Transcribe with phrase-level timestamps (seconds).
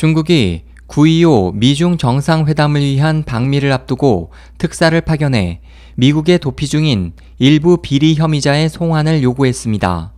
[0.00, 5.60] 중국이 9.25 미중 정상회담을 위한 방미를 앞두고 특사를 파견해
[5.94, 10.14] 미국에 도피 중인 일부 비리 혐의자의 송환을 요구했습니다.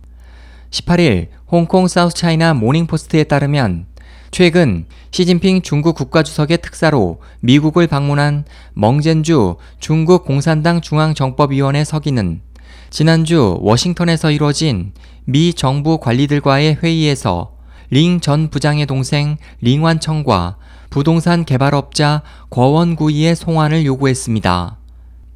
[0.71, 3.87] 18일 홍콩 사우스차이나 모닝포스트에 따르면
[4.31, 8.45] 최근 시진핑 중국 국가주석의 특사로 미국을 방문한
[8.75, 12.39] 멍젠주 중국 공산당 중앙정법위원회 서기는
[12.89, 14.93] 지난주 워싱턴에서 이뤄진
[15.25, 17.52] 미 정부 관리들과의 회의에서
[17.93, 20.55] 링 전 부장의 동생 링완청과
[20.89, 24.77] 부동산 개발업자 거원구이의 송환을 요구했습니다.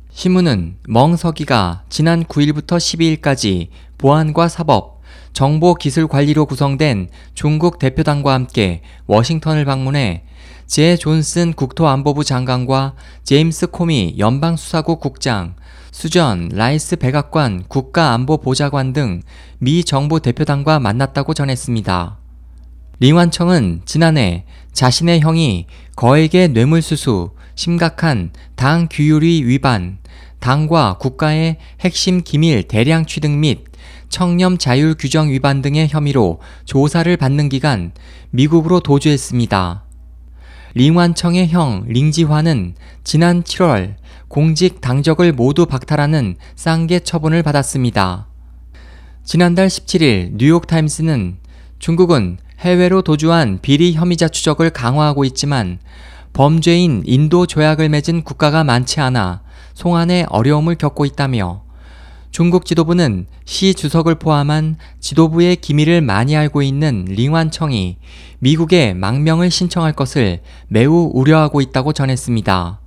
[0.09, 3.67] 신문은 멍서기가 지난 9일부터 12일까지
[3.99, 5.01] 보안과 사법,
[5.33, 10.23] 정보기술관리로 구성된 중국 대표단과 함께 워싱턴을 방문해
[10.65, 15.53] 제 존슨 국토안보부 장관과 제임스 코미 연방수사국 국장,
[15.91, 19.21] 수전 라이스 백악관 국가안보보좌관 등
[19.59, 22.17] 미 정부 대표단과 만났다고 전했습니다.
[22.99, 29.99] 링완청은 지난해 자신의 형이 거액의 뇌물수수, 심각한 당 규율위 위반,
[30.39, 33.65] 당과 국가의 핵심 기밀 대량 취득 및
[34.09, 37.91] 청렴 자율 규정 위반 등의 혐의로 조사를 받는 기간
[38.31, 39.83] 미국으로 도주했습니다.
[40.73, 43.95] 링완청의 형 링지화는 지난 7월
[44.27, 48.27] 공직 당적을 모두 박탈하는 쌍계 처분을 받았습니다.
[49.23, 51.37] 지난달 17일 뉴욕타임스는
[51.79, 55.77] 중국은 해외로 도주한 비리 혐의자 추적을 강화하고 있지만
[56.33, 59.41] 범죄인 인도 조약을 맺은 국가가 많지 않아
[59.73, 61.63] 송환에 어려움을 겪고 있다며
[62.31, 67.97] 중국 지도부는 시 주석을 포함한 지도부의 기밀을 많이 알고 있는 링완청이
[68.39, 72.81] 미국에 망명을 신청할 것을 매우 우려하고 있다고 전했습니다.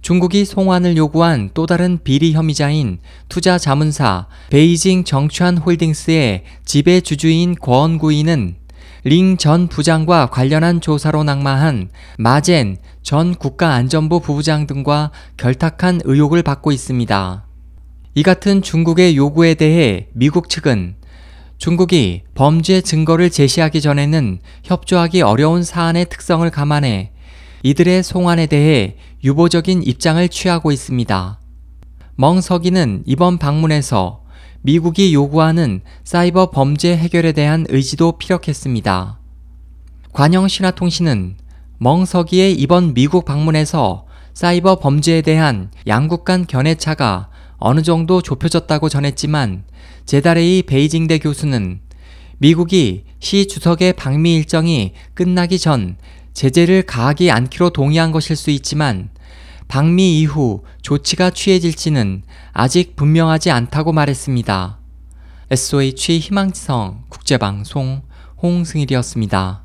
[0.00, 8.61] 중국이 송환을 요구한 또 다른 비리 혐의자인 투자 자문사 베이징 정추한 홀딩스의 지배 주주인 권구이는
[9.04, 17.46] 링 전 부장과 관련한 조사로 낙마한 마젠 전 국가안전부 부부장 등과 결탁한 의혹을 받고 있습니다.
[18.14, 20.96] 이 같은 중국의 요구에 대해 미국 측은
[21.58, 27.12] 중국이 범죄 증거를 제시하기 전에는 협조하기 어려운 사안의 특성을 감안해
[27.62, 31.40] 이들의 송환에 대해 유보적인 입장을 취하고 있습니다.
[32.16, 34.21] 멍석이는 이번 방문에서
[34.64, 39.18] 미국이 요구하는 사이버 범죄 해결에 대한 의지도 피력했습니다.
[40.12, 41.36] 관영 신화통신은
[41.78, 49.64] 멍석이의 이번 미국 방문에서 사이버 범죄에 대한 양국 간 견해차가 어느 정도 좁혀졌다고 전했지만
[50.06, 51.80] 제다레이 베이징대 교수는
[52.38, 55.96] 미국이 시 주석의 방미 일정이 끝나기 전
[56.34, 59.10] 제재를 가하지 않기로 동의한 것일 수 있지만
[59.72, 64.78] 방미 이후 조치가 취해질지는 아직 분명하지 않다고 말했습니다.
[65.50, 68.02] SOH 희망지성 국제방송
[68.42, 69.64] 홍승일이었습니다.